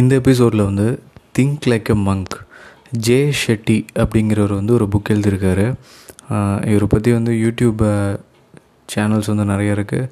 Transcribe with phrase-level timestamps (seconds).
[0.00, 0.86] இந்த எபிசோடில் வந்து
[1.36, 2.34] think like a monk
[3.06, 5.64] Jay Shetty அப்படிங்கிறவர் வந்து ஒரு புக் எழுதியிருக்காரு.
[6.70, 7.82] இவரை பற்றி வந்து யூடியூப்
[8.88, 10.10] சேனல்ஸ் வந்து நிறைய இருக்குது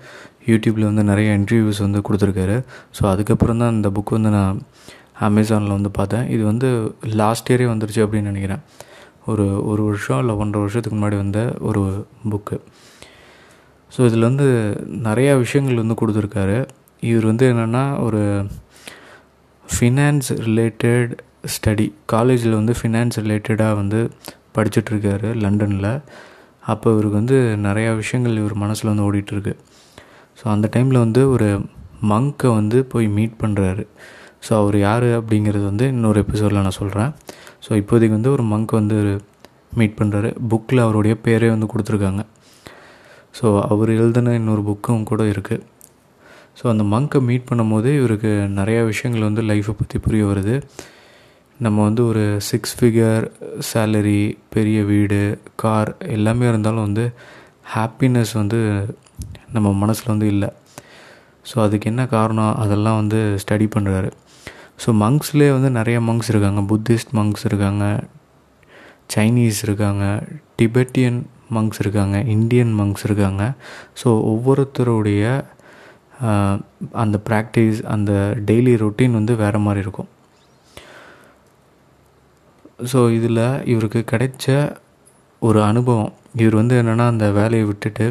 [0.50, 2.56] யூடியூப்பில் வந்து நிறைய இன்டர்வியூஸ் வந்து கொடுத்துருக்காரு.
[2.96, 4.62] ஸோ அதுக்கப்புறம் தான் இந்த புக் வந்து நான்
[5.28, 6.26] அமேசானில் வந்து பார்த்தேன்.
[6.36, 6.70] இது வந்து
[7.22, 8.64] லாஸ்ட் இயரே வந்துருச்சு அப்படின்னு நினைக்கிறேன்.
[9.32, 11.82] ஒரு ஒரு வருஷம் இல்லை ஒன்றரை வருஷத்துக்கு முன்னாடி வந்த ஒரு
[12.32, 12.56] புக்கு
[13.92, 14.46] ஸோ இதில் வந்து
[15.08, 16.58] நிறையா விஷயங்கள் வந்து கொடுத்துருக்காரு.
[17.10, 18.20] இவர் வந்து என்னென்னா ஒரு
[19.72, 21.12] ஃபினான்ஸ் ரிலேட்டட்
[21.54, 24.00] ஸ்டடி காலேஜில் வந்து ஃபினான்ஸ் ரிலேட்டடாக வந்து
[24.56, 25.90] படிச்சுட்ருக்காரு லண்டனில்.
[26.72, 29.54] அப்போ இவருக்கு வந்து நிறையா விஷயங்கள் இவர் மனசில் வந்து ஓடிட்டுருக்கு.
[30.38, 31.48] ஸோ அந்த டைமில் வந்து ஒரு
[32.12, 33.82] மங்கை வந்து போய் மீட் பண்ணுறாரு
[34.46, 37.10] ஸோ அவர் யார் அப்படிங்கிறது வந்து இன்னொரு எபிசோடில் நான் சொல்கிறேன்
[37.66, 38.96] ஸோ இப்போதைக்கு வந்து ஒரு மங்க் வந்து
[39.78, 42.22] மீட் பண்ணுறாரு புக்கில் அவருடைய பேரே வந்து கொடுத்துருக்காங்க.
[43.38, 45.64] ஸோ அவர் எழுதின இன்னொரு புக்கும் கூட இருக்குது
[46.58, 50.56] ஸோ அந்த மங்கை மீட் பண்ணும்போது இவருக்கு நிறையா விஷயங்கள் வந்து லைஃப்பை பற்றி புரிய வருது.
[51.64, 53.24] நம்ம வந்து ஒரு சிக்ஸ் ஃபிகர்
[53.70, 54.22] சேலரி
[54.54, 55.20] பெரிய வீடு
[55.62, 57.04] கார் எல்லாமே இருந்தாலும் வந்து
[57.74, 58.60] ஹாப்பினஸ் வந்து
[59.54, 60.50] நம்ம மனசில் வந்து இல்லை.
[61.50, 62.54] ஸோ அதுக்கு என்ன காரணம்?
[62.64, 64.10] அதெல்லாம் வந்து ஸ்டடி பண்ணுறாரு
[64.82, 66.60] ஸோ மங்க்ஸ்லேயே வந்து நிறைய மங்க்ஸ் இருக்காங்க.
[66.70, 67.84] புத்திஸ்ட் மங்க்ஸ் இருக்காங்க.
[69.14, 70.04] சைனீஸ் இருக்காங்க.
[70.60, 71.18] டிபெட்டியன்
[71.56, 72.16] மங்க்ஸ் இருக்காங்க.
[72.36, 73.42] இந்தியன் மங்க்ஸ் இருக்காங்க.
[74.00, 75.24] ஸோ ஒவ்வொருத்தருடைய
[77.02, 78.12] அந்த ப்ராக்டிஸ் அந்த
[78.48, 80.10] டெய்லி ரொட்டீன் வந்து வேறு மாதிரி இருக்கும்.
[82.92, 84.46] ஸோ இதில் இவருக்கு கிடைச்ச
[85.42, 86.12] ஒரு அனுபவம்.
[86.36, 88.06] இவர் வந்து என்னென்னா அந்த வேலையை விட்டுட்டு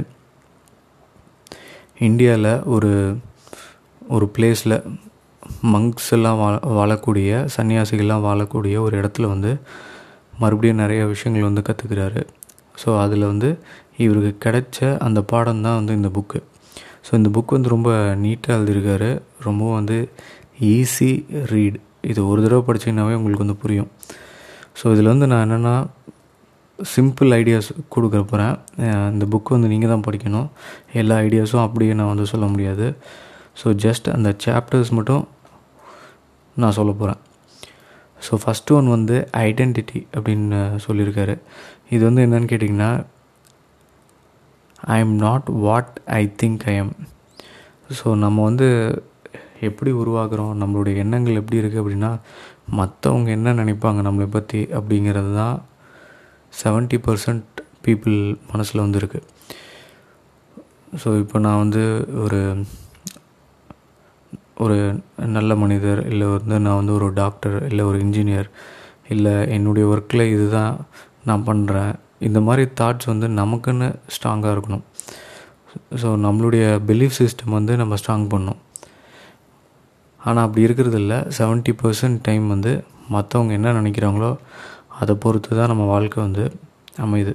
[2.00, 2.92] இந்தியாவில் ஒரு
[4.10, 4.78] ஒரு பிளேஸில்
[5.74, 9.52] மங்க்ஸ் எல்லாம் வா வாழக்கூடிய சன்னியாசிகள்லாம் வாழக்கூடிய ஒரு இடத்துல வந்து
[10.40, 12.22] மறுபடியும் நிறைய விஷயங்கள் வந்து கற்றுக்கிறாரு
[12.84, 13.50] ஸோ அதில் வந்து
[13.98, 16.40] இவருக்கு கிடைச்ச அந்த பாடம் தான் வந்து இந்த புக்கு
[17.06, 17.90] ஸோ இந்த புக் வந்து ரொம்ப
[18.24, 19.10] நீட்டாக எழுதியிருக்காரு.
[19.48, 19.98] ரொம்பவும் வந்து
[20.74, 21.12] ஈஸி
[21.52, 21.78] ரீட்
[22.12, 23.90] இது ஒரு தடவை படிச்சிங்கனாவே உங்களுக்கு வந்து புரியும்.
[24.80, 25.76] ஸோ இதில் வந்து நான் என்னென்னா
[26.80, 28.56] சிம்பிள் ஐடியாஸ் கொடுக்குற போகிறேன்
[29.14, 30.48] இந்த புக் வந்து நீங்கள் தான் படிக்கணும்.
[31.02, 32.88] எல்லா ஐடியாஸும் அப்படியே நான் வந்து சொல்ல முடியாது.
[33.62, 35.24] ஸோ ஜஸ்ட் அந்த சாப்டர்ஸ் மட்டும்
[36.62, 37.20] நான் சொல்ல போகிறேன்
[38.26, 39.16] ஸோ ஃபஸ்ட்டு ஒன் வந்து
[39.48, 41.36] ஐடென்டிட்டி அப்படின்னு சொல்லியிருக்காரு.
[41.96, 42.92] இது வந்து என்னன்னு கேட்டிங்கன்னா
[44.86, 46.94] I am not what I think I am
[48.04, 48.68] so நம்ம வந்து
[49.60, 50.54] எப்படி உருவாக்குறோம்?
[50.62, 52.20] நம்மளுடைய எண்ணங்கள் எப்படி இருக்குது அப்படின்னா
[52.78, 55.66] மற்றவங்க என்ன நினைப்பாங்க நம்மளை பற்றி அப்படிங்கிறது தான்
[56.64, 57.44] செவன்ட்டி பர்சன்ட்
[57.86, 59.22] பீப்புள் மனசில் வந்துருக்கு.
[61.04, 62.66] ஸோ இப்போ நான் வந்து ஒரு
[64.58, 68.50] ஒரு நல்ல மனிதர் இல்லை வந்து நான் வந்து ஒரு டாக்டர் இல்லை ஒரு இன்ஜினியர்
[69.08, 70.86] இல்லை என்னுடைய ஒர்க்கில் இதுதான்
[71.24, 71.94] நான் பண்ணுறேன்
[72.28, 74.84] இந்த மாதிரி தாட்ஸ் வந்து நமக்குன்னு ஸ்ட்ராங்காக இருக்கணும்.
[76.02, 78.60] ஸோ நம்மளுடைய பிலீஃப் சிஸ்டம் வந்து நம்ம ஸ்ட்ராங் பண்ணணும்
[80.22, 81.18] ஆனால் அப்படி இருக்கிறது இல்லை.
[81.38, 82.72] செவன்ட்டி பர்சன்ட் டைம் வந்து
[83.16, 84.32] மற்றவங்க என்ன நினைக்கிறாங்களோ
[85.00, 86.44] அதை பொறுத்து தான் நம்ம வாழ்க்கை வந்து
[87.06, 87.34] அமையுது.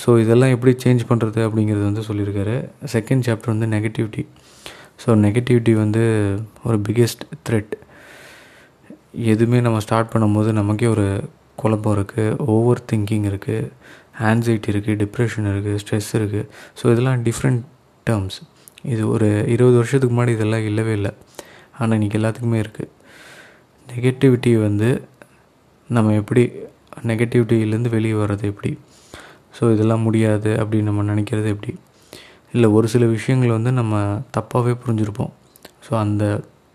[0.00, 2.56] ஸோ இதெல்லாம் எப்படி சேஞ்ச் பண்ணுறது அப்படிங்கிறது வந்து சொல்லியிருக்காரு.
[2.94, 4.24] செகண்ட் சாப்டர் வந்து நெகட்டிவிட்டி
[5.02, 6.02] ஸோ நெகட்டிவிட்டி வந்து
[6.66, 7.72] ஒரு பிக்கெஸ்ட் த்ரெட்
[9.32, 11.06] எதுவுமே நம்ம ஸ்டார்ட் பண்ணும்போது நமக்கே ஒரு
[11.60, 13.70] குழப்பம் இருக்குது ஓவர் திங்கிங் இருக்குது
[14.30, 16.48] ஆன்சைட்டி இருக்குது டிப்ரெஷன் இருக்குது ஸ்ட்ரெஸ் இருக்குது
[16.78, 17.62] ஸோ இதெல்லாம் டிஃப்ரெண்ட்
[18.06, 18.38] டேர்ம்ஸ்
[18.92, 21.12] இது ஒரு இருபது வருஷத்துக்கு முன்னாடி இதெல்லாம் இல்லவே இல்லை.
[21.78, 22.90] ஆனால் இன்றைக்கி எல்லாத்துக்குமே இருக்குது
[23.86, 24.88] நெகட்டிவிட்டி வந்து
[25.90, 26.42] நம்ம எப்படி
[27.10, 28.70] நெகட்டிவிட்டியிலேருந்து வெளியே வர்றது எப்படி?
[29.56, 31.72] ஸோ இதெல்லாம் முடியாது அப்படின்னு நம்ம நினைக்கிறது எப்படி?
[32.54, 34.00] இல்லை ஒரு சில விஷயங்களை வந்து நம்ம
[34.36, 35.32] தப்பாகவே புரிஞ்சுருப்போம்.
[35.86, 36.24] ஸோ அந்த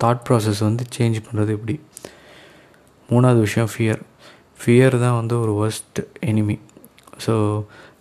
[0.03, 1.75] தாட் ப்ராசஸ் வந்து சேஞ்ச் பண்ணுறது எப்படி?
[3.09, 4.01] மூணாவது விஷயம் ஃபியர்
[4.59, 6.57] ஃபியர் தான் வந்து ஒரு ஒர்ஸ்ட் எனிமி
[7.25, 7.33] ஸோ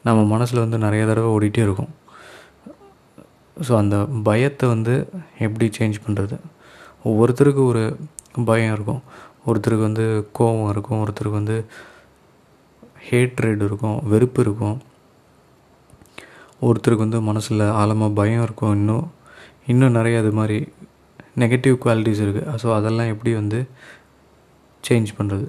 [0.07, 1.93] நம்ம மனசில் வந்து நிறைய தடவை ஓடிட்டே இருக்கும்.
[3.57, 3.97] ஸோ அந்த
[4.29, 4.95] பயத்தை வந்து
[5.47, 6.37] எப்படி சேஞ்ச் பண்ணுறது
[7.11, 7.83] ஒவ்வொருத்தருக்கு ஒரு
[8.51, 9.03] பயம் இருக்கும்.
[9.49, 10.05] ஒருத்தருக்கு வந்து
[10.39, 11.01] கோபம் இருக்கும்.
[11.05, 11.57] ஒருத்தருக்கு வந்து
[13.09, 13.99] ஹேட்ரேட் இருக்கும்.
[14.13, 14.79] வெறுப்பு இருக்கும்.
[16.69, 19.07] ஒருத்தருக்கு வந்து மனசில் ஆழமாக பயம் இருக்கும் இன்னும்.
[19.73, 20.59] இன்னும் நிறைய அது மாதிரி
[21.43, 23.59] நெகட்டிவ் குவாலிட்டிஸ் இருக்குது ஸோ அதெல்லாம் எப்படி வந்து
[24.85, 25.47] சேஞ்ச் பண்ணுறது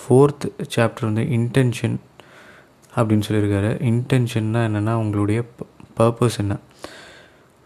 [0.00, 1.96] ஃபோர்த் சாப்டர் வந்து இன்டென்ஷன்
[2.96, 3.70] அப்படின்னு சொல்லியிருக்காரு.
[3.90, 5.40] இன்டென்ஷன்னா என்னென்னா உங்களுடைய
[5.98, 6.54] பர்பஸ் என்ன?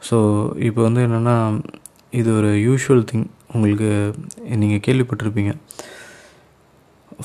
[0.02, 0.16] ஸோ
[0.68, 1.36] இப்போ வந்து என்னென்னா
[2.20, 3.90] இது ஒரு யூஷுவல் திங் உங்களுக்கு
[4.62, 5.52] நீங்கள் கேள்விப்பட்டிருப்பீங்க.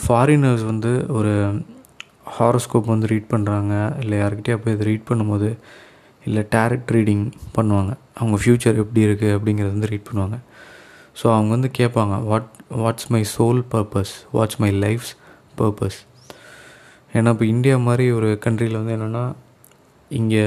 [0.04, 1.34] ஃபாரினர்ஸ் வந்து ஒரு
[2.38, 5.50] ஹாரோஸ்கோப் வந்து ரீட் பண்ணுறாங்க இல்லை யார்கிட்டயா போய் இதை ரீட் பண்ணும்போது
[6.28, 7.26] இல்லை டேரக்ட் ரீடிங்
[7.58, 7.92] பண்ணுவாங்க.
[8.20, 10.38] அவங்க ஃப்யூச்சர் எப்படி இருக்குது அப்படிங்கிறத வந்து ரீட் பண்ணுவாங்க.
[11.16, 12.50] ஸோ அவங்க வந்து கேட்பாங்க what
[12.84, 15.12] what's my soul purpose what's my life's
[15.60, 16.00] purpose
[17.14, 19.24] ஏன்னா இப்போ இந்தியா மாதிரி ஒரு கண்ட்ரியில் வந்து என்னென்னா
[20.12, 20.44] இங்கே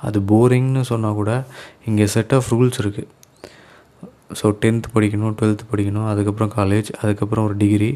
[0.00, 1.30] அது போரிங்னு சொன்னால் கூட
[1.84, 3.08] இங்கே செட் ஆஃப் ரூல்ஸ் இருக்குது
[4.40, 7.90] ஸோ டென்த் படிக்கணும் டுவெல்த் படிக்கணும் அதுக்கப்புறம் காலேஜ் அதுக்கப்புறம் ஒரு டிகிரி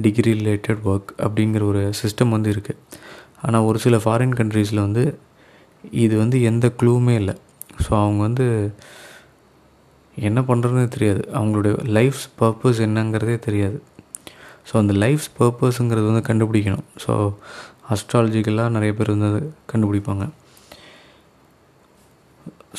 [0.00, 2.80] டிகிரி ரிலேட்டட் ஒர்க் அப்படிங்கிற ஒரு சிஸ்டம் வந்து இருக்குது
[3.42, 5.04] ஆனால் ஒரு சில ஃபாரின் கண்ட்ரீஸில் வந்து
[6.04, 7.34] இது வந்து எந்த க்ளூவுமே இல்லை.
[7.84, 8.46] ஸோ அவங்க வந்து
[10.28, 11.22] என்ன பண்ணுறதுனே தெரியாது.
[11.38, 13.78] அவங்களுடைய லைஃப்ஸ் பர்பஸ் என்னங்கிறதே தெரியாது.
[14.68, 16.86] ஸோ அந்த லைஃப்ஸ் பர்பஸுங்கிறது வந்து கண்டுபிடிக்கணும்.
[17.04, 17.12] ஸோ
[17.94, 19.40] அஸ்ட்ராலஜிக்கலாக நிறைய பேர் வந்து அதை
[19.72, 20.24] கண்டுபிடிப்பாங்க.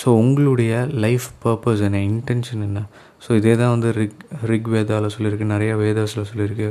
[0.02, 2.02] ஸோ உங்களுடைய லைஃப் பர்பஸ் என்ன?
[2.12, 2.82] இன்டென்ஷன் என்ன?
[3.24, 4.22] ஸோ இதே தான் வந்து ரிக்
[4.52, 5.48] ரிக் வேதாவில் சொல்லியிருக்கு.
[5.56, 6.70] நிறையா வேதாஸில் சொல்லியிருக்கு.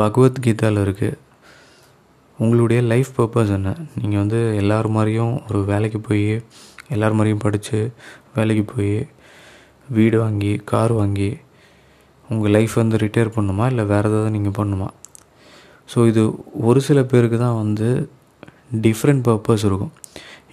[0.00, 1.18] பகவத்கீதாவில் இருக்குது
[2.38, 3.70] உங்களுடைய லைஃப் பர்பஸ் என்ன?
[4.00, 6.24] நீங்கள் வந்து எல்லோரும் மாதிரியும் ஒரு வேலைக்கு போய்
[6.94, 7.78] எல்லார் மாதிரியும் படித்து
[8.36, 8.94] வேலைக்கு போய்
[9.96, 11.30] வீடு வாங்கி கார் வாங்கி
[12.30, 13.64] உங்கள் லைஃப் வந்து ரிட்டையர் பண்ணுமா?
[13.72, 14.88] இல்லை வேறு ஏதாவது நீங்கள் பண்ணுமா?
[15.92, 16.22] ஸோ இது
[16.68, 17.88] ஒரு சில பேருக்கு தான் வந்து
[18.86, 19.92] டிஃப்ரெண்ட் பர்பஸ் இருக்கும்.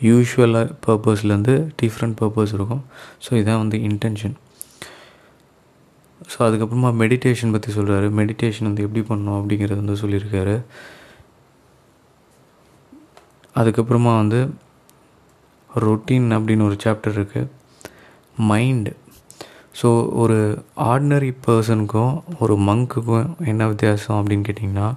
[0.10, 2.84] யூஷுவலாக பர்பஸ்லேருந்து டிஃப்ரெண்ட் பர்பஸ் இருக்கும்.
[3.26, 4.36] ஸோ இதுதான் வந்து இன்டென்ஷன்
[6.32, 10.56] ஸோ அதுக்கப்புறமா மெடிடேஷன் பற்றி சொல்கிறாரு மெடிடேஷன் வந்து எப்படி பண்ணணும் அப்படிங்கிறது வந்து சொல்லியிருக்காரு.
[13.62, 14.40] அதுக்கப்புறமா வந்து
[15.76, 17.52] ரொட்டீன் அப்படின்னு ஒரு சாப்டர் இருக்குது
[18.50, 18.92] மைண்டு
[19.80, 19.90] ஸோ
[20.22, 20.38] ஒரு
[20.92, 24.88] ஆர்டினரி பர்சனுக்கும் ஒரு மங்க்குக்கும் என்ன வித்தியாசம் அப்படின்னு கேட்டிங்கன்னா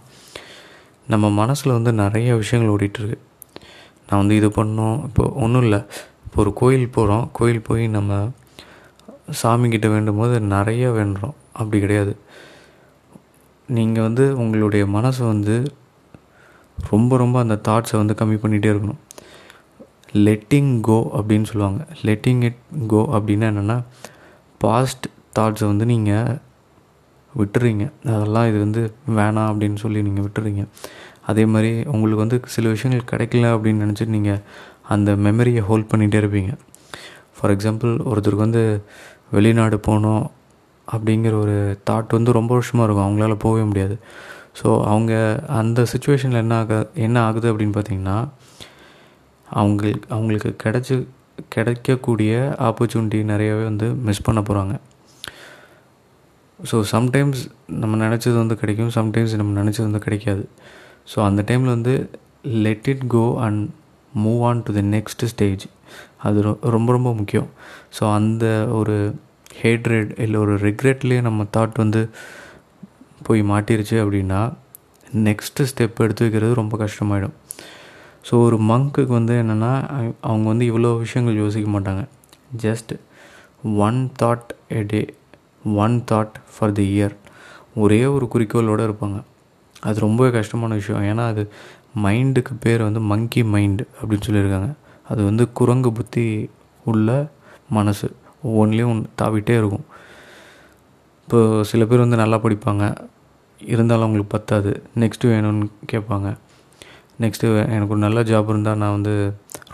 [1.06, 3.18] நம்ம மனசில் வந்து நிறைய விஷயங்கள் ஓடிட்டுருக்கு
[4.08, 5.80] நான் வந்து இது பண்ணோம் இப்போ ஒன்றும் இல்லை.
[6.24, 8.12] இப்போ ஒரு கோயில் போகிறோம் கோயில் போய் நம்ம
[9.42, 11.36] சாமிக்கிட்ட வேண்டும் போது நிறைய வேண்டுறோம்.
[11.52, 12.12] அப்படி கிடையாது.
[13.68, 15.56] நீங்கள் வந்து உங்களுடைய மனசை வந்து
[16.90, 19.00] ரொம்ப ரொம்ப அந்த தாட்ஸை வந்து கம்மி பண்ணிகிட்டே இருக்கணும்.
[20.26, 21.80] லெட்டிங் கோ அப்படின்னு சொல்லுவாங்க.
[22.08, 22.60] லெட்டிங் இட்
[22.92, 23.78] கோ அப்படின்னா என்னென்னா
[24.64, 25.06] பாஸ்ட்
[25.38, 26.38] தாட்ஸை வந்து நீங்கள்
[27.32, 27.84] விட்டுறீங்க.
[28.12, 28.82] அதெல்லாம் இது வந்து
[29.18, 30.62] வேணாம் அப்படின்னு சொல்லி நீங்கள் விட்டுறீங்க.
[31.30, 34.40] அதே மாதிரி உங்களுக்கு வந்து சில விஷயங்கள் கிடைக்கல அப்படின்னு நினச்சிட்டு நீங்கள்
[34.94, 36.52] அந்த மெமரியை ஹோல்ட் பண்ணிகிட்டே இருப்பீங்க.
[37.36, 38.62] ஃபார் எக்ஸாம்பிள் ஒருத்தருக்கு வந்து
[39.36, 40.24] வெளிநாடு போகணும்
[40.88, 41.56] அப்படிங்கிற ஒரு
[41.88, 43.06] தாட் வந்து ரொம்ப வருஷமாக இருக்கும்.
[43.06, 43.96] அவங்களால போகவே முடியாது.
[44.60, 45.12] ஸோ அவங்க
[45.60, 46.74] அந்த சுச்சுவேஷனில் என்ன ஆக
[47.06, 48.18] என்ன ஆகுது அப்படின்னு பார்த்தீங்கன்னா
[49.54, 50.96] அவங்களுக்கு அவங்களுக்கு கிடச்சி
[51.48, 52.32] கிடைக்கக்கூடிய
[52.68, 54.74] ஆப்பர்ச்சுனிட்டி நிறையவே வந்து மிஸ் பண்ண போகிறாங்க
[56.58, 60.44] ஸோ சம்டைம்ஸ் நம்ம நினச்சது வந்து கிடைக்கும் சம்டைம்ஸ் நம்ம நினச்சது வந்து கிடைக்காது.
[61.12, 61.94] ஸோ அந்த டைமில் வந்து
[62.66, 63.62] let it go and
[64.12, 65.64] move on to the next stage
[66.26, 66.38] அது
[66.76, 67.48] ரொம்ப ரொம்ப முக்கியம்.
[67.96, 68.44] ஸோ அந்த
[68.78, 68.96] ஒரு
[69.62, 72.02] ஹேட்ரேட் இல்லை ஒரு ரிக்ரெட்லேயே நம்ம தாட் வந்து
[73.22, 74.40] போய் மாட்டிருச்சு அப்படின்னா
[75.28, 77.36] நெக்ஸ்ட்டு ஸ்டெப் எடுத்து வைக்கிறது ரொம்ப கஷ்டமாயிடும்.
[78.26, 79.72] ஸோ ஒரு மங்க்குக்கு வந்து என்னென்னா
[80.28, 82.02] அவங்க வந்து இவ்வளோ விஷயங்கள் யோசிக்க மாட்டாங்க.
[82.64, 82.92] Just
[83.86, 85.00] one thought a day
[85.84, 87.14] one thought for the year
[87.82, 89.18] ஒரே ஒரு குறிக்கோளோடு இருப்பாங்க.
[89.82, 91.02] அது ரொம்பவே கஷ்டமான விஷயம்.
[91.10, 91.42] ஏன்னா அது
[92.04, 94.70] மைண்டுக்கு பேர் வந்து மங்கி மைண்டு அப்படின்னு சொல்லியிருக்காங்க.
[95.10, 96.24] அது வந்து குரங்கு புத்தி
[96.84, 97.10] உள்ள
[97.70, 98.08] மனசு.
[98.48, 99.86] ஒவ்வொன்றிலையும் ஒன்று தாவிட்டே இருக்கும்.
[101.22, 101.38] இப்போ
[101.70, 102.84] சில பேர் வந்து நல்லா படிப்பாங்க.
[103.60, 104.72] இருந்தாலும் அவங்களுக்கு பத்தாது.
[105.02, 106.28] நெக்ஸ்ட்டு வேணும்னு கேட்பாங்க.
[107.22, 109.14] நெக்ஸ்ட்டு எனக்கு ஒரு நல்ல ஜாப் இருந்தால் நான் வந்து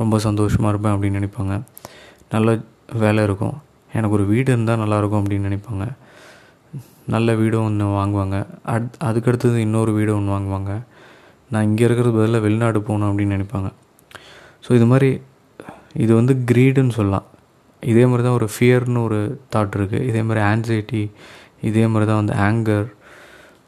[0.00, 1.54] ரொம்ப சந்தோஷமாக இருப்பேன் அப்படின்னு நினைப்பாங்க.
[2.34, 2.48] நல்ல
[3.02, 3.56] வேலை இருக்கும்.
[3.96, 5.84] எனக்கு ஒரு வீடு இருந்தால் நல்லாயிருக்கும் அப்படின்னு நினைப்பாங்க.
[7.14, 8.36] நல்ல வீடும் ஒன்று வாங்குவாங்க.
[8.74, 10.72] அட் அதுக்கடுத்தது இன்னொரு வீடு ஒன்று வாங்குவாங்க.
[11.52, 13.70] நான் இங்கே இருக்கிறது பதிலாக வெளிநாடு போகணும் அப்படின்னு நினைப்பாங்க.
[14.64, 15.10] ஸோ இது மாதிரி
[16.04, 17.26] இது வந்து க்ரீடுன்னு சொல்லலாம்.
[17.82, 19.18] இதே மாதிரி தான் ஒரு ஃபியர்னு ஒரு
[19.54, 21.02] தாட் இருக்குது இதே மாதிரி ஆன்சைட்டி
[21.68, 22.87] இதே மாதிரி தான் வந்து ஆங்கர்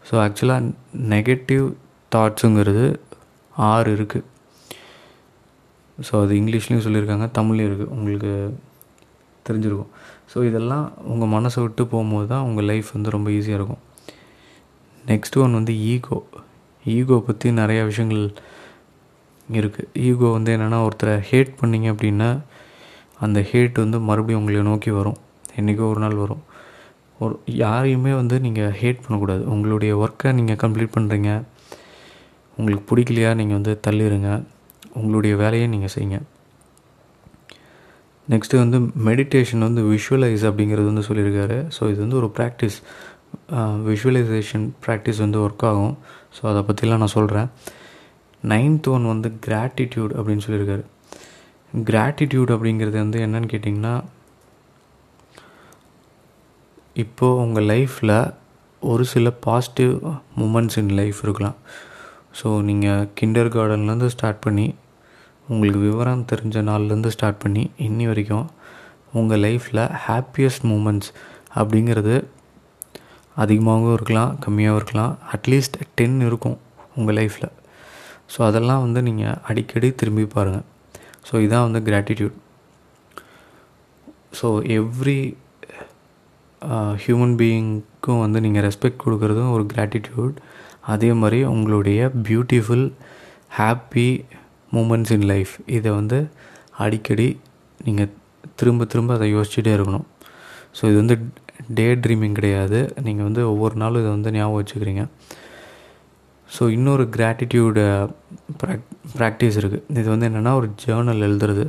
[0.08, 0.70] ஸோ ஆக்சுவலாக
[1.14, 1.66] நெகட்டிவ்
[2.12, 2.86] தாட்ஸுங்கிறது
[3.70, 4.28] ஆறு இருக்குது
[6.06, 8.32] ஸோ அது இங்கிலீஷ்லேயும் சொல்லியிருக்காங்க தமிழ்லேயும் இருக்குது உங்களுக்கு
[9.46, 9.92] தெரிஞ்சிருக்கும்.
[10.32, 13.82] ஸோ இதெல்லாம் உங்கள் மனசை விட்டு போகும்போது தான் உங்கள் லைஃப் வந்து ரொம்ப ஈஸியாக இருக்கும்.
[15.10, 16.18] நெக்ஸ்ட் ஒன் வந்து ஈகோ
[16.84, 18.24] ஈகோ பற்றி நிறையா விஷயங்கள்
[19.60, 22.30] இருக்குது ஈகோ வந்து என்னென்னா ஒருத்தரை ஹேட் பண்ணிங்க அப்படின்னா
[23.24, 25.18] அந்த ஹேட் வந்து மறுபடியும் உங்களை நோக்கி வரும்.
[25.58, 26.42] என்றைக்கோ ஒரு நாள் வரும்.
[27.22, 27.34] ஒரு
[27.64, 29.42] யாரையுமே வந்து நீங்கள் ஹேட் பண்ணக்கூடாது.
[29.54, 31.30] உங்களுடைய ஒர்க்கை நீங்கள் கம்ப்ளீட் பண்ணுறீங்க
[32.58, 34.30] உங்களுக்கு பிடிக்கலையா நீங்கள் வந்து தள்ளிடுங்க
[34.98, 36.18] உங்களுடைய வேலையை நீங்கள் செய்யுங்க.
[38.32, 41.56] நெக்ஸ்ட்டு வந்து மெடிடேஷன் வந்து விஷுவலைஸ் அப்படிங்கிறது வந்து சொல்லியிருக்காரு.
[41.76, 42.76] ஸோ இது வந்து ஒரு ப்ராக்டிஸ்
[43.88, 45.94] விஷுவலைசேஷன் ப்ராக்டிஸ் வந்து ஒர்க் ஆகும்.
[46.36, 47.48] ஸோ அதை பற்றிலாம் நான் சொல்கிறேன்
[48.52, 50.84] நைன்த் ஒன் வந்து கிராட்டிடியூட் அப்படின்னு சொல்லியிருக்காரு.
[51.90, 53.94] கிராட்டிடியூட் அப்படிங்கிறது வந்து என்னன்னு கேட்டிங்கன்னா
[57.04, 58.16] இப்போது உங்கள் லைஃப்பில்
[58.82, 59.92] ஒரு சில பாசிட்டிவ்
[60.40, 61.56] மூமெண்ட்ஸ் இன் லைஃப் இருக்கலாம்.
[62.40, 64.66] ஸோ நீங்கள் கிண்டர் கார்டன்லேருந்து ஸ்டார்ட் பண்ணி
[65.48, 68.46] உங்களுக்கு விவரம் தெரிஞ்ச நாள்லேருந்து ஸ்டார்ட் பண்ணி இன்னி வரைக்கும்
[69.12, 71.10] உங்கள் லைஃப்பில் ஹாப்பியஸ்ட் மூமெண்ட்ஸ்
[71.54, 72.14] அப்படிங்கிறது
[73.36, 75.18] அதிகமாகவும் இருக்கலாம் கம்மியாகவும் இருக்கலாம்.
[75.32, 76.58] அட்லீஸ்ட் டென் இருக்கும்
[76.96, 77.50] உங்கள் லைஃப்பில்
[78.34, 80.66] ஸோ அதெல்லாம் வந்து நீங்கள் அடிக்கடி திரும்பி பாருங்கள்
[81.30, 82.36] ஸோ இதான் வந்து கிராட்டிடியூட்
[84.40, 85.18] ஸோ எவ்ரி
[87.04, 90.36] ஹியூமன் பீயிங்க்கும் வந்து நீங்கள் ரெஸ்பெக்ட் கொடுக்குறதும் ஒரு கிராட்டிடியூட்
[90.92, 92.86] அதே மாதிரி உங்களுடைய beautiful
[93.58, 94.08] happy
[94.76, 96.18] moments in life இதை வந்து
[96.84, 97.28] அடிக்கடி
[97.86, 98.12] நீங்கள்
[98.60, 100.06] திரும்ப திரும்ப அதை யோசிச்சுட்டே இருக்கணும்.
[100.76, 101.16] ஸோ இது வந்து
[101.78, 102.78] டே ட்ரீமிங் கிடையாது.
[103.06, 105.04] நீங்கள் வந்து ஒவ்வொரு நாளும் இதை வந்து ஞாபகம் வச்சுக்கிறீங்க.
[106.48, 107.84] ஸோ இன்னொரு கிராட்டிடியூடு
[108.60, 111.64] ப்ராக் ப்ராக்டிஸ் இருக்குது இது வந்து என்னென்னா ஒரு ஜேர்னல் எழுதுறது.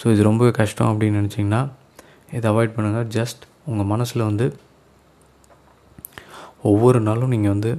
[0.00, 1.62] ஸோ இது ரொம்ப கஷ்டம் அப்படின்னு நினச்சிங்கன்னா
[2.36, 4.46] இதை அவாய்ட் பண்ணுங்கள் ஜஸ்ட் உங்கள் மனசில் வந்து
[6.70, 7.72] ஒவ்வொரு நாளும் நீங்கள் வந்து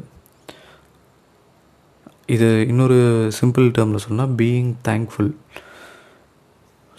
[2.29, 2.97] இது இன்னொரு
[3.37, 5.31] சிம்பிள் டேர்மில் சொன்னால் பீயிங் தேங்க்ஃபுல்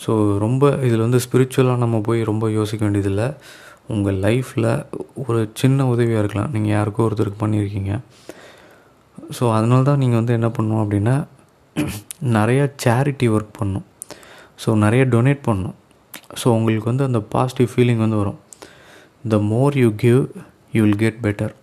[0.04, 0.12] ஸோ
[0.44, 3.28] ரொம்ப இதில் வந்து ஸ்பிரிச்சுவலாக நம்ம போய் ரொம்ப யோசிக்க வேண்டியதில்லை.
[3.94, 4.68] உங்கள் லைஃப்பில்
[5.22, 6.50] ஒரு சின்ன உதவியாக இருக்கலாம்.
[6.54, 7.92] நீங்கள் யாருக்கோ ஒருத்தருக்கு பண்ணியிருக்கீங்க.
[9.36, 11.16] ஸோ அதனால தான் நீங்கள் வந்து என்ன பண்ணணும் அப்படின்னா
[12.36, 13.86] நிறையா சேரிட்டி ஒர்க் பண்ணும்
[14.62, 15.76] ஸோ நிறைய டொனேட் பண்ணும்
[16.40, 18.38] ஸோ உங்களுக்கு வந்து அந்த பாசிட்டிவ் ஃபீலிங் வந்து வரும்.
[19.32, 20.22] The more you give
[20.76, 21.54] you will get better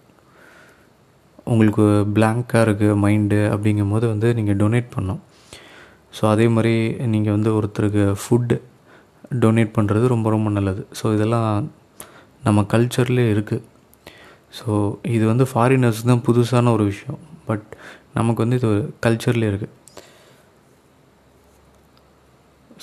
[1.51, 5.21] உங்களுக்கு பிளாங்காக இருக்குது மைண்டு அப்படிங்கும்போது வந்து நீங்கள் டொனேட் பண்ணோம்
[6.17, 6.73] ஸோ அதே மாதிரி
[7.13, 8.55] நீங்கள் வந்து ஒருத்தருக்கு ஃபுட்டு
[9.43, 10.81] டொனேட் பண்ணுறது ரொம்ப ரொம்ப நல்லது.
[10.99, 11.49] ஸோ இதெல்லாம்
[12.47, 13.65] நம்ம கல்ச்சர்லேயே இருக்குது
[14.59, 14.69] ஸோ
[15.15, 17.19] இது வந்து ஃபாரினர்ஸ் தான் புதுசான ஒரு விஷயம்.
[17.49, 17.67] பட்
[18.17, 18.69] நமக்கு வந்து இது
[19.05, 19.77] கல்ச்சர்லேயே இருக்குது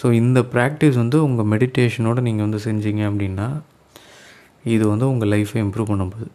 [0.01, 3.47] ஸோ இந்த ப்ராக்டிஸ் வந்து உங்கள் மெடிடேஷனோடு நீங்கள் வந்து செஞ்சீங்க அப்படின்னா
[4.75, 6.31] இது வந்து உங்கள் லைஃப்பை இம்ப்ரூவ் பண்ண போகுது.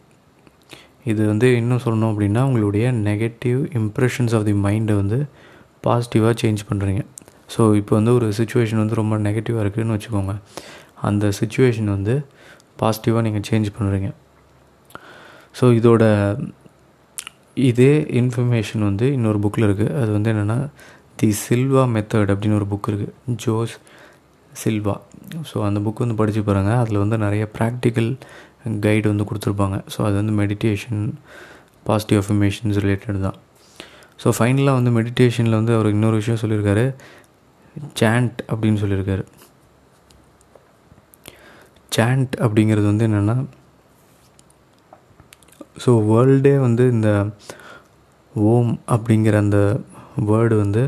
[1.04, 5.18] இது வந்து இன்னும் சொல்லணும் அப்படின்னா உங்களுடைய நெகட்டிவ் இம்ப்ரெஷன்ஸ் ஆஃப் தி மைண்டை வந்து
[5.86, 7.02] பாசிட்டிவாக சேஞ்ச் பண்ணுறீங்க
[7.56, 10.34] ஸோ இப்போ வந்து ஒரு சுச்சுவேஷன் வந்து ரொம்ப நெகட்டிவாக இருக்குதுன்னு வச்சுக்கோங்க.
[11.02, 12.14] அந்த சுச்சுவேஷன் வந்து
[12.80, 14.08] பாசிட்டிவாக நீங்கள் சேஞ்ச் பண்ணுறீங்க
[15.60, 16.04] ஸோ இதோட
[17.54, 20.58] இதே இன்ஃபர்மேஷன் வந்து இன்னொரு புக்கில் இருக்குது அது வந்து என்னென்னா
[21.16, 23.74] தி சில்வா மெத்தட் அப்படின்னு ஒரு புக் இருக்குது ஜோஸ்
[24.52, 24.94] சில்வா
[25.52, 28.10] ஸோ அந்த புக் வந்து படித்து பாருங்கள் அதில் வந்து நிறைய ப்ராக்டிக்கல்
[28.84, 29.76] கைடு வந்து கொடுத்துருப்பாங்க.
[29.94, 31.02] ஸோ அது வந்து மெடிடேஷன்
[31.88, 33.38] பாசிட்டிவ் அஃபர்மேஷன்ஸ் ரிலேட்டட் தான்.
[34.22, 36.86] ஸோ ஃபைனலாக வந்து மெடிடேஷனில் வந்து அவர் இன்னொரு விஷயம் சொல்லியிருக்காரு.
[38.00, 39.24] சாண்ட் அப்படின்னு சொல்லியிருக்காரு.
[41.96, 43.36] சாண்ட் அப்படிங்கிறது வந்து என்னென்னா
[45.82, 47.10] ஸோ வேர்ல்டே வந்து இந்த
[48.50, 49.58] ஓம் அப்படிங்கிற அந்த
[50.28, 50.82] வேர்டு வந்து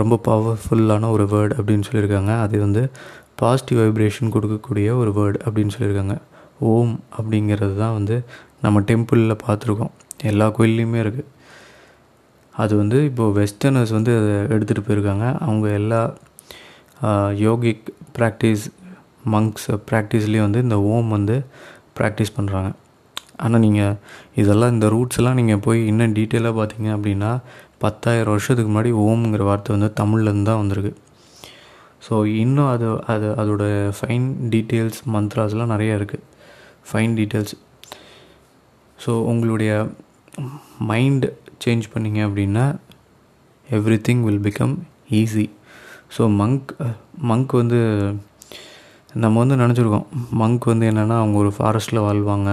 [0.00, 2.32] ரொம்ப பவர்ஃபுல்லான ஒரு வேர்டு அப்படின்னு சொல்லியிருக்காங்க.
[2.44, 2.82] அது வந்து
[3.42, 6.16] பாசிட்டிவ் வைப்ரேஷன் கொடுக்கக்கூடிய ஒரு வேர்டு அப்படின்னு சொல்லியிருக்காங்க.
[6.72, 8.16] ஓம் அப்படிங்கிறது தான் வந்து
[8.64, 9.92] நம்ம டெம்பிளில் பார்த்துருக்கோம்.
[10.30, 11.32] எல்லா கோயில்லையுமே இருக்குது
[12.54, 15.26] அது வந்து இப்போது வெஸ்டர்னர்ஸ் வந்து அதை எடுத்துகிட்டு போயிருக்காங்க.
[15.46, 16.00] அவங்க எல்லா
[17.44, 17.86] யோகிக்
[18.18, 18.64] ப்ராக்டிஸ்
[19.34, 21.36] மங்க்ஸ் ப்ராக்டிஸ்லேயும் வந்து இந்த ஓம் வந்து
[21.98, 22.70] ப்ராக்டிஸ் பண்ணுறாங்க
[23.44, 23.96] ஆனால் நீங்கள்
[24.40, 27.30] இதெல்லாம் இந்த ரூட்ஸ்லாம் நீங்கள் போய் இன்னும் டீட்டெயிலாக பார்த்தீங்க அப்படின்னா
[27.84, 30.92] பத்தாயிரம் வருஷத்துக்கு முன்னாடி ஓம்ங்கிற வார்த்தை வந்து தமிழ்லேருந்து தான் வந்திருக்கு.
[32.06, 33.64] ஸோ இன்னும் அது அது அதோட
[33.98, 36.24] ஃபைன் டீட்டெயில்ஸ் மந்த்ராஸ்லாம் நிறைய இருக்குது
[36.88, 37.56] ஃபைன் டீட்டெயில்ஸ்
[38.98, 39.72] ஸோ உங்களுடைய
[40.90, 41.26] மைண்ட்
[41.64, 42.64] சேஞ்ச் பண்ணிங்க அப்படின்னா
[44.08, 44.74] everything will become
[45.20, 45.46] easy
[46.16, 46.72] so monk
[47.30, 47.80] monk வந்து
[49.22, 50.06] நம்ம வந்து நினச்சிருக்கோம்.
[50.40, 52.50] மங்க் வந்து என்னென்னா அவங்க ஒரு ஃபாரஸ்ட்டில் வாழ்வாங்க.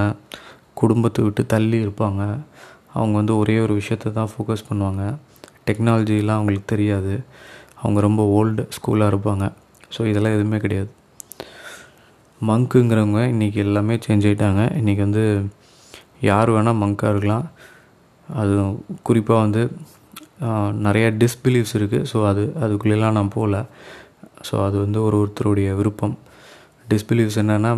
[0.74, 2.22] குடும்பத்தை விட்டு தள்ளி இருப்பாங்க.
[2.94, 5.04] அவங்க வந்து ஒரே ஒரு விஷயத்தை தான் ஃபோக்கஸ் பண்ணுவாங்க.
[5.68, 7.14] டெக்னாலஜிலாம் அவங்களுக்கு தெரியாது.
[7.82, 9.46] அவங்க ரொம்ப ஓல்டு ஸ்கூலாக இருப்பாங்க.
[9.98, 10.92] ஸோ இதெல்லாம் எதுவுமே கிடையாது.
[12.50, 15.24] மங்க்குங்கிறவங்க இன்றைக்கி எல்லாமே சேஞ்ச் ஆகிட்டாங்க இன்றைக்கி வந்து
[16.30, 17.46] யார் வேணால் மங்காக இருக்கலாம்.
[18.28, 18.54] அது
[19.08, 19.62] குறிப்பாக வந்து
[20.86, 23.58] நிறையா டிஸ்பிலீவ்ஸ் இருக்குது ஸோ அது அதுக்குள்ளெல்லாம் நான் போகல.
[24.48, 26.16] ஸோ அது வந்து ஒரு ஒருத்தருடைய விருப்பம்.
[26.94, 27.72] டிஸ்பிலீவ்ஸ் என்னென்னா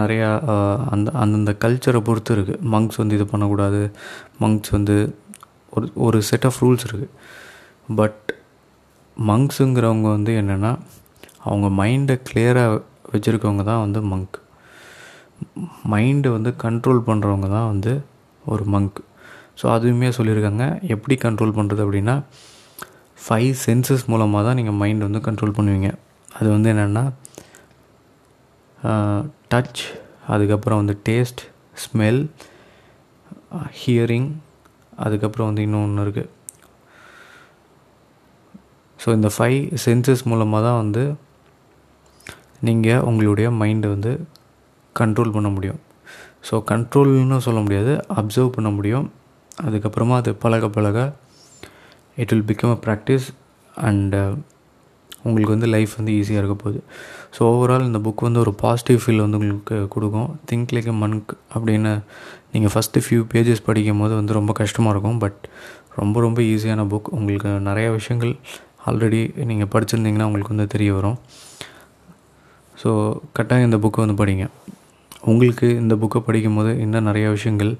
[0.00, 0.28] நிறையா
[0.94, 3.82] அந்த அந்தந்த கல்ச்சரை பொறுத்து இருக்குது மங்க்ஸ் வந்து இது பண்ணக்கூடாது.
[4.42, 4.96] மங்க்ஸ் வந்து
[5.76, 7.10] ஒரு ஒரு செட் ஆஃப் ரூல்ஸ் இருக்குது
[8.00, 8.22] பட்
[9.16, 10.72] மங்க்ஸுங்கிறவங்க வந்து என்னென்னா
[11.48, 12.80] அவங்க மைண்டை கிளியராக
[13.12, 14.36] வச்சுருக்கவங்க தான் வந்து மங்க்
[15.92, 17.92] மைண்டை வந்து கண்ட்ரோல் பண்ணுறவங்க தான் வந்து
[18.52, 18.98] ஒரு மங்க்
[19.60, 20.64] ஸோ அதுவுமே சொல்லியிருக்காங்க.
[20.94, 22.14] எப்படி கண்ட்ரோல் பண்ணுறது அப்படின்னா
[23.24, 25.88] ஃபைவ் சென்சஸ் மூலமாக தான் நீங்கள் மைண்ட் வந்து கண்ட்ரோல் பண்ணுவீங்க.
[26.38, 27.04] அது வந்து என்னென்னா
[29.52, 29.82] டச்
[30.34, 31.42] அதுக்கப்புறம் வந்து டேஸ்ட்
[31.84, 32.20] ஸ்மெல்
[33.80, 34.30] ஹியரிங்
[35.04, 36.30] அதுக்கப்புறம் வந்து இன்னொன்று இருக்குது
[38.98, 41.02] ஸோ இந்த ஃபைவ் சென்சஸ் மூலமாக தான் வந்து
[42.68, 44.12] நீங்கள் உங்களுடைய மைண்டை வந்து
[44.96, 45.80] கண்ட்ரோல் பண்ண முடியும்.
[46.48, 49.06] ஸோ கண்ட்ரோல்னு சொல்ல முடியாது அப்சர்வ் பண்ண முடியும்.
[49.66, 50.98] அதுக்கப்புறமா அது பழக பழக
[52.22, 53.26] it will become a practice
[53.74, 54.20] and
[55.28, 56.78] உங்களுக்கு வந்து லைஃப் வந்து ஈஸியாக இருக்க போகுது.
[57.36, 60.30] ஸோ ஓவரால் இந்த புக் வந்து ஒரு பாசிட்டிவ் ஃபீல் வந்து உங்களுக்கு கொடுக்கும்.
[60.50, 61.92] திங்க் லைக் எ மன்க் அப்படின்னு
[62.52, 65.18] நீங்கள் ஃபஸ்ட்டு ஃபியூ பேஜஸ் படிக்கும் போது வந்து ரொம்ப கஷ்டமாக இருக்கும்.
[65.24, 65.40] பட்
[66.00, 68.32] ரொம்ப ரொம்ப ஈஸியான புக் உங்களுக்கு நிறையா விஷயங்கள்
[68.90, 71.18] ஆல்ரெடி நீங்கள் படிச்சிருந்தீங்கன்னா உங்களுக்கு வந்து தெரிய வரும்.
[72.82, 72.90] ஸோ
[73.32, 74.46] கட்டாயம் இந்த புக்கை வந்து படிங்க.
[75.30, 77.72] உங்களுக்கு இந்த புக்கை படிக்கும் போது இன்னும் நிறைய விஷயங்கள்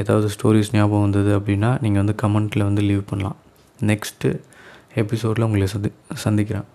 [0.00, 3.38] ஏதாவது ஸ்டோரிஸ் ஞாபகம் வந்தது அப்படின்னா நீங்கள் வந்து கமெண்ட்டில் வந்து லீவ் பண்ணலாம்.
[3.90, 4.30] நெக்ஸ்ட்டு
[5.02, 5.90] எபிசோடில் உங்களை சந்தி
[6.24, 6.66] சந்திக்கிறேன்.